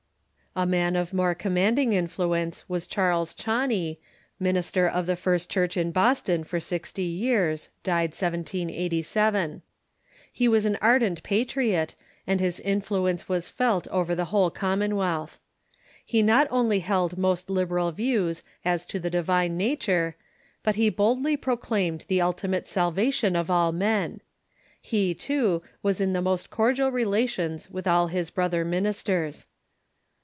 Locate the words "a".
0.53-0.65